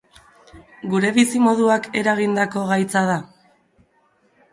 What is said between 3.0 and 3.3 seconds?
da?